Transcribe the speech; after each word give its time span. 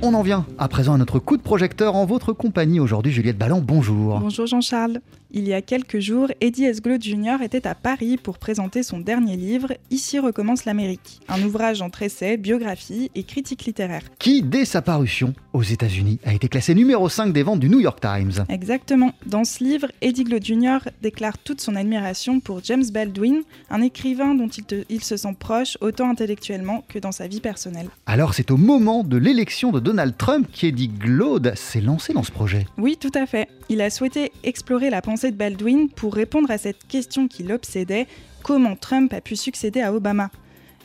On 0.00 0.14
en 0.14 0.22
vient 0.22 0.46
à 0.58 0.68
présent 0.68 0.94
à 0.94 0.96
notre 0.96 1.18
coup 1.18 1.36
de 1.36 1.42
projecteur 1.42 1.96
en 1.96 2.06
votre 2.06 2.32
compagnie 2.32 2.78
aujourd'hui, 2.78 3.10
Juliette 3.10 3.36
Ballan. 3.36 3.60
Bonjour. 3.60 4.20
Bonjour 4.20 4.46
Jean-Charles. 4.46 5.00
Il 5.30 5.46
y 5.46 5.52
a 5.52 5.60
quelques 5.60 5.98
jours, 5.98 6.28
Eddie 6.40 6.64
S. 6.64 6.80
Glaude 6.80 7.02
Jr. 7.02 7.42
était 7.42 7.66
à 7.66 7.74
Paris 7.74 8.16
pour 8.16 8.38
présenter 8.38 8.82
son 8.82 8.98
dernier 8.98 9.36
livre, 9.36 9.74
Ici 9.90 10.18
recommence 10.18 10.64
l'Amérique, 10.64 11.20
un 11.28 11.42
ouvrage 11.42 11.82
entre 11.82 12.02
essais, 12.02 12.38
biographie 12.38 13.10
et 13.14 13.24
critique 13.24 13.66
littéraire. 13.66 14.02
Qui, 14.18 14.42
dès 14.42 14.64
sa 14.64 14.80
parution 14.80 15.34
aux 15.52 15.62
États-Unis, 15.62 16.18
a 16.24 16.32
été 16.32 16.48
classé 16.48 16.74
numéro 16.74 17.10
5 17.10 17.34
des 17.34 17.42
ventes 17.42 17.60
du 17.60 17.68
New 17.68 17.80
York 17.80 18.00
Times. 18.00 18.44
Exactement. 18.48 19.12
Dans 19.26 19.44
ce 19.44 19.62
livre, 19.62 19.88
Eddie 20.00 20.24
Glaude 20.24 20.44
Jr. 20.44 20.78
déclare 21.02 21.36
toute 21.36 21.60
son 21.60 21.76
admiration 21.76 22.40
pour 22.40 22.64
James 22.64 22.84
Baldwin, 22.90 23.42
un 23.68 23.82
écrivain 23.82 24.34
dont 24.34 24.48
il, 24.48 24.64
il 24.88 25.04
se 25.04 25.18
sent 25.18 25.36
proche 25.38 25.76
autant 25.82 26.08
intellectuellement 26.08 26.84
que 26.88 26.98
dans 26.98 27.12
sa 27.12 27.26
vie 27.26 27.40
personnelle. 27.40 27.88
Alors 28.06 28.32
c'est 28.32 28.50
au 28.50 28.56
moment 28.56 29.04
de 29.04 29.18
l'élection 29.18 29.72
de 29.72 29.80
Donald 29.88 30.18
Trump 30.18 30.46
qu'Eddie 30.52 30.88
Glaude 30.88 31.54
s'est 31.54 31.80
lancé 31.80 32.12
dans 32.12 32.22
ce 32.22 32.30
projet. 32.30 32.66
Oui, 32.76 32.98
tout 33.00 33.10
à 33.14 33.24
fait. 33.24 33.48
Il 33.70 33.80
a 33.80 33.88
souhaité 33.88 34.32
explorer 34.44 34.90
la 34.90 35.00
pensée 35.00 35.30
de 35.30 35.36
Baldwin 35.36 35.88
pour 35.88 36.14
répondre 36.14 36.50
à 36.50 36.58
cette 36.58 36.86
question 36.86 37.26
qui 37.26 37.42
l'obsédait 37.42 38.06
comment 38.42 38.76
Trump 38.76 39.10
a 39.14 39.22
pu 39.22 39.34
succéder 39.34 39.80
à 39.80 39.94
Obama? 39.94 40.30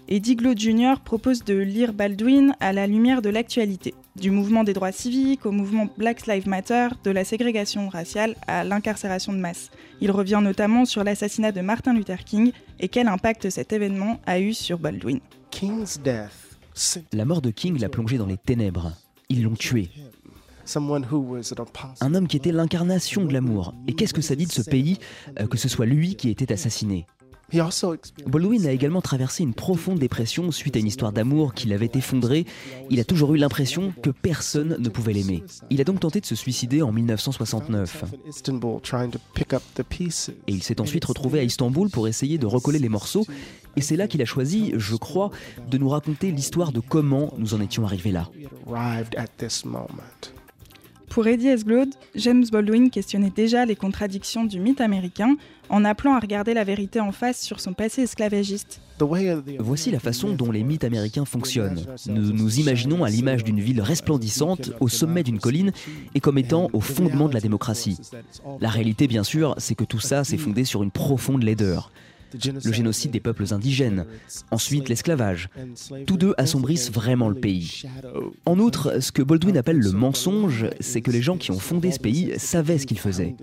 Eddie 0.07 0.37
Glaude 0.37 0.57
Jr. 0.57 1.01
propose 1.03 1.43
de 1.43 1.53
lire 1.53 1.91
Baldwin 1.91 2.55
à 2.61 2.71
la 2.71 2.87
lumière 2.87 3.21
de 3.21 3.27
l'actualité, 3.27 3.93
du 4.15 4.31
mouvement 4.31 4.63
des 4.63 4.71
droits 4.71 4.93
civiques 4.93 5.45
au 5.45 5.51
mouvement 5.51 5.89
Black 5.97 6.25
Lives 6.25 6.47
Matter, 6.47 6.87
de 7.03 7.11
la 7.11 7.25
ségrégation 7.25 7.89
raciale 7.89 8.37
à 8.47 8.63
l'incarcération 8.63 9.33
de 9.33 9.37
masse. 9.37 9.69
Il 9.99 10.11
revient 10.11 10.39
notamment 10.41 10.85
sur 10.85 11.03
l'assassinat 11.03 11.51
de 11.51 11.59
Martin 11.59 11.93
Luther 11.93 12.23
King 12.23 12.53
et 12.79 12.87
quel 12.87 13.09
impact 13.09 13.49
cet 13.49 13.73
événement 13.73 14.21
a 14.25 14.39
eu 14.39 14.53
sur 14.53 14.79
Baldwin. 14.79 15.19
La 17.11 17.25
mort 17.25 17.41
de 17.41 17.51
King 17.51 17.79
l'a 17.79 17.89
plongé 17.89 18.17
dans 18.17 18.25
les 18.25 18.37
ténèbres. 18.37 18.93
Ils 19.29 19.43
l'ont 19.43 19.55
tué. 19.55 19.89
Un 22.01 22.15
homme 22.15 22.27
qui 22.27 22.37
était 22.37 22.51
l'incarnation 22.51 23.25
de 23.25 23.33
l'amour. 23.33 23.73
Et 23.87 23.93
qu'est-ce 23.93 24.13
que 24.13 24.21
ça 24.21 24.35
dit 24.35 24.45
de 24.45 24.51
ce 24.51 24.61
pays 24.61 24.97
euh, 25.39 25.47
que 25.47 25.57
ce 25.57 25.67
soit 25.67 25.85
lui 25.85 26.15
qui 26.15 26.29
ait 26.29 26.31
été 26.31 26.51
assassiné? 26.53 27.05
Baldwin 28.25 28.65
a 28.65 28.71
également 28.71 29.01
traversé 29.01 29.43
une 29.43 29.53
profonde 29.53 29.99
dépression 29.99 30.51
suite 30.51 30.75
à 30.75 30.79
une 30.79 30.87
histoire 30.87 31.11
d'amour 31.11 31.53
qui 31.53 31.67
l'avait 31.67 31.91
effondré. 31.93 32.45
Il 32.89 32.99
a 32.99 33.03
toujours 33.03 33.35
eu 33.35 33.37
l'impression 33.37 33.93
que 34.01 34.09
personne 34.09 34.77
ne 34.79 34.89
pouvait 34.89 35.13
l'aimer. 35.13 35.43
Il 35.69 35.79
a 35.79 35.83
donc 35.83 35.99
tenté 35.99 36.19
de 36.19 36.25
se 36.25 36.35
suicider 36.35 36.81
en 36.81 36.91
1969. 36.91 38.05
Et 40.47 40.51
il 40.51 40.63
s'est 40.63 40.81
ensuite 40.81 41.05
retrouvé 41.05 41.39
à 41.39 41.43
Istanbul 41.43 41.89
pour 41.89 42.07
essayer 42.07 42.39
de 42.39 42.47
recoller 42.47 42.79
les 42.79 42.89
morceaux. 42.89 43.25
Et 43.75 43.81
c'est 43.81 43.95
là 43.95 44.07
qu'il 44.07 44.21
a 44.21 44.25
choisi, 44.25 44.73
je 44.77 44.95
crois, 44.95 45.31
de 45.69 45.77
nous 45.77 45.89
raconter 45.89 46.31
l'histoire 46.31 46.71
de 46.71 46.79
comment 46.79 47.33
nous 47.37 47.53
en 47.53 47.61
étions 47.61 47.85
arrivés 47.85 48.11
là. 48.11 48.29
Pour 51.13 51.27
Eddie 51.27 51.49
S. 51.49 51.63
Glaude, 51.63 51.93
James 52.15 52.43
Baldwin 52.51 52.89
questionnait 52.89 53.29
déjà 53.29 53.67
les 53.67 53.75
contradictions 53.75 54.45
du 54.45 54.59
mythe 54.59 54.81
américain 54.81 55.35
en 55.69 55.85
appelant 55.85 56.15
à 56.15 56.19
regarder 56.19 56.55
la 56.55 56.63
vérité 56.63 56.99
en 56.99 57.11
face 57.11 57.39
sur 57.39 57.59
son 57.59 57.73
passé 57.73 58.01
esclavagiste. 58.01 58.81
Voici 59.59 59.91
la 59.91 59.99
façon 59.99 60.33
dont 60.33 60.51
les 60.51 60.63
mythes 60.63 60.83
américains 60.83 61.25
fonctionnent. 61.25 61.85
Nous 62.07 62.33
nous 62.33 62.59
imaginons 62.59 63.03
à 63.03 63.11
l'image 63.11 63.43
d'une 63.43 63.59
ville 63.59 63.81
resplendissante 63.81 64.71
au 64.79 64.87
sommet 64.87 65.21
d'une 65.21 65.39
colline 65.39 65.71
et 66.15 66.19
comme 66.19 66.39
étant 66.39 66.69
au 66.73 66.79
fondement 66.79 67.29
de 67.29 67.35
la 67.35 67.41
démocratie. 67.41 67.99
La 68.59 68.69
réalité, 68.69 69.07
bien 69.07 69.23
sûr, 69.23 69.53
c'est 69.59 69.75
que 69.75 69.83
tout 69.83 69.99
ça 69.99 70.23
s'est 70.23 70.37
fondé 70.37 70.63
sur 70.63 70.81
une 70.81 70.91
profonde 70.91 71.43
laideur 71.43 71.91
le 72.33 72.73
génocide 72.73 73.11
des 73.11 73.19
peuples 73.19 73.45
indigènes, 73.53 74.05
ensuite 74.51 74.89
l'esclavage. 74.89 75.49
Tous 76.05 76.17
deux 76.17 76.33
assombrissent 76.37 76.91
vraiment 76.91 77.29
le 77.29 77.35
pays. 77.35 77.83
En 78.45 78.59
outre, 78.59 79.01
ce 79.01 79.11
que 79.11 79.21
Baldwin 79.21 79.57
appelle 79.57 79.79
le 79.79 79.91
mensonge, 79.91 80.67
c'est 80.79 81.01
que 81.01 81.11
les 81.11 81.21
gens 81.21 81.37
qui 81.37 81.51
ont 81.51 81.59
fondé 81.59 81.91
ce 81.91 81.99
pays 81.99 82.33
savaient 82.37 82.77
ce 82.77 82.85
qu'ils 82.85 82.99
faisaient. 82.99 83.35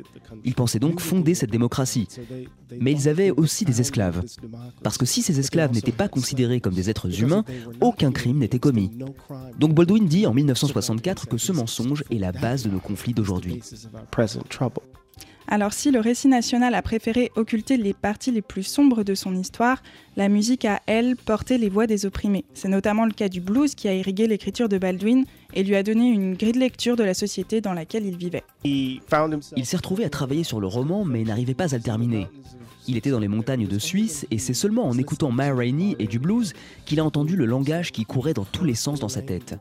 Ils 0.45 0.55
pensaient 0.55 0.79
donc 0.79 1.01
fonder 1.01 1.35
cette 1.35 1.51
démocratie. 1.51 2.09
Mais 2.81 2.93
ils 2.93 3.09
avaient 3.09 3.31
aussi 3.31 3.65
des 3.65 3.81
esclaves. 3.81 4.23
Parce 4.83 4.99
que 4.99 5.07
si 5.07 5.23
ces 5.23 5.39
esclaves 5.39 5.73
n'étaient 5.73 5.93
pas 5.93 6.09
considérés 6.09 6.61
comme 6.61 6.75
des 6.75 6.91
êtres 6.91 7.23
humains, 7.23 7.45
aucun 7.81 8.13
crime 8.13 8.39
n'était 8.39 8.59
commis. 8.59 8.91
Donc 9.59 9.75
Baldwin 9.75 10.07
dit 10.07 10.27
en 10.27 10.35
1964 10.35 11.27
que 11.27 11.39
ce 11.39 11.53
mensonge 11.53 12.05
est 12.11 12.19
la 12.19 12.33
base 12.33 12.65
de 12.65 12.71
nos 12.71 12.81
conflits 12.81 13.15
d'aujourd'hui. 13.15 13.61
Alors 15.53 15.73
si 15.73 15.91
le 15.91 15.99
récit 15.99 16.29
national 16.29 16.77
a 16.77 16.83
préféré 16.83 17.33
occulter 17.35 17.77
les 17.77 17.93
parties 17.93 18.31
les 18.31 18.41
plus 18.41 18.63
sombres 18.63 19.03
de 19.03 19.17
son 19.17 19.35
histoire, 19.35 19.83
la 20.17 20.29
musique 20.29 20.65
a, 20.65 20.81
elle, 20.87 21.17
porté 21.17 21.59
les 21.59 21.69
voix 21.69 21.89
des 21.89 22.07
opprimés. 22.07 22.45
C'est 22.55 22.69
notamment 22.69 23.05
le 23.05 23.11
cas 23.11 23.29
du 23.29 23.41
blues 23.41 23.75
qui 23.75 23.89
a 23.89 23.95
irrigué 23.95 24.29
l'écriture 24.29 24.69
de 24.69 24.79
Baldwin 24.79 25.25
et 25.53 25.65
lui 25.65 25.75
a 25.75 25.83
donné 25.83 26.09
une 26.09 26.35
grille 26.35 26.53
de 26.53 26.61
lecture 26.61 26.95
de 26.95 27.03
la 27.03 27.15
société 27.15 27.61
dans 27.61 27.73
laquelle 27.73 28.07
il 28.07 28.17
vivait. 28.17 28.45
Il 28.63 29.01
s'est 29.65 29.77
retrouvé 29.77 30.05
à 30.05 30.09
travailler 30.09 30.45
sur 30.45 30.61
le 30.61 30.69
roman 30.69 31.05
mais 31.05 31.25
n'arrivait 31.25 31.55
pas 31.55 31.75
à 31.75 31.79
le 31.79 31.83
terminer. 31.83 32.29
Il 32.89 32.97
était 32.97 33.11
dans 33.11 33.19
les 33.19 33.29
montagnes 33.29 33.67
de 33.67 33.79
Suisse 33.79 34.27
et 34.31 34.39
c'est 34.39 34.55
seulement 34.55 34.89
en 34.89 34.97
écoutant 34.99 35.31
Ma 35.31 35.53
Rainey 35.53 35.97
et 35.99 36.07
du 36.07 36.19
blues 36.19 36.53
qu'il 36.87 37.01
a 37.01 37.05
entendu 37.05 37.37
le 37.37 37.47
langage 37.47 37.93
qui 37.93 38.05
courait 38.05 38.35
dans 38.35 38.45
tous 38.45 38.65
les 38.65 38.75
sens 38.75 39.01
dans 39.01 39.09
sa 39.09 39.23
tête. 39.23 39.59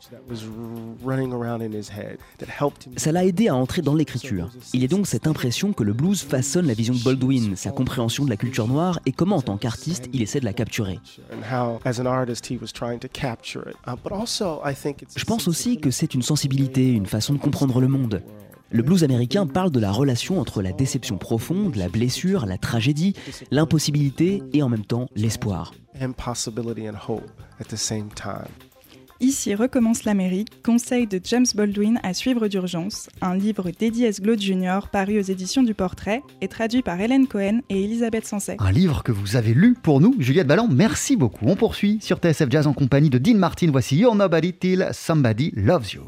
Ça 2.97 3.12
l'a 3.12 3.25
aidé 3.25 3.47
à 3.47 3.56
entrer 3.56 3.81
dans 3.81 3.96
l'écriture. 3.96 4.50
Il 4.74 4.81
y 4.81 4.85
a 4.85 4.88
donc 4.88 5.08
cette 5.08 5.28
impression 5.28 5.74
que 5.74 5.84
le 5.84 5.94
blues 5.94 6.22
façonne 6.22 6.68
la 6.68 6.74
vision 6.74 6.94
de 6.94 7.03
Baldwin, 7.03 7.56
sa 7.56 7.72
compréhension 7.72 8.25
de 8.25 8.29
la 8.29 8.38
culture 8.38 8.68
noire 8.68 9.00
et 9.06 9.12
comment 9.12 9.38
en 9.38 9.41
tant 9.41 9.58
qu'artiste 9.58 10.09
il 10.13 10.22
essaie 10.22 10.40
de 10.40 10.46
la 10.46 10.53
capturer. 10.53 11.00
Je 15.16 15.25
pense 15.25 15.47
aussi 15.47 15.78
que 15.79 15.91
c'est 15.91 16.13
une 16.13 16.22
sensibilité, 16.22 16.91
une 16.91 17.06
façon 17.06 17.34
de 17.34 17.40
comprendre 17.40 17.79
le 17.79 17.88
monde. 17.88 18.22
Le 18.72 18.84
blues 18.84 19.03
américain 19.03 19.47
parle 19.47 19.72
de 19.72 19.80
la 19.80 19.91
relation 19.91 20.40
entre 20.40 20.62
la 20.62 20.72
déception 20.72 21.18
profonde, 21.18 21.75
la 21.75 21.90
blessure, 21.90 22.46
la 22.46 22.57
tragédie, 22.57 23.16
l'impossibilité 23.50 24.44
et 24.53 24.62
en 24.62 24.69
même 24.69 24.85
temps 24.85 25.07
l'espoir. 25.16 25.74
Ici 29.22 29.53
recommence 29.53 30.06
l'Amérique, 30.06 30.62
conseil 30.63 31.06
de 31.06 31.19
James 31.22 31.46
Baldwin 31.53 32.00
à 32.03 32.13
suivre 32.13 32.47
d'urgence, 32.47 33.09
un 33.22 33.35
livre 33.35 33.69
d'Eddie 33.72 34.06
S. 34.06 34.22
Glaude 34.22 34.40
Jr. 34.40 34.88
paru 34.90 35.19
aux 35.19 35.24
éditions 35.24 35.63
du 35.63 35.74
Portrait 35.74 36.22
et 36.40 36.47
traduit 36.47 36.81
par 36.81 37.02
Hélène 37.02 37.28
Cohen 37.28 37.59
et 37.69 37.84
Elisabeth 37.84 38.25
Sanset. 38.25 38.56
Un 38.59 38.72
livre 38.72 39.03
que 39.03 39.12
vous 39.12 39.35
avez 39.35 39.53
lu 39.53 39.74
pour 39.74 40.00
nous, 40.00 40.16
Juliette 40.19 40.47
Ballon, 40.47 40.69
merci 40.72 41.18
beaucoup. 41.18 41.46
On 41.47 41.58
poursuit 41.58 42.00
sur 42.02 42.19
TSF 42.19 42.50
Jazz 42.50 42.68
en 42.68 42.74
compagnie 42.74 43.09
de 43.09 43.18
Dean 43.18 43.35
Martin. 43.35 43.72
Voici 43.72 43.97
You're 43.97 44.16
Nobody 44.16 44.53
Till 44.53 44.88
Somebody 44.94 45.52
Loves 45.56 45.91
You. 45.91 46.03